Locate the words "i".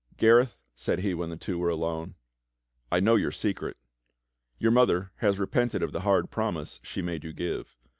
2.91-2.99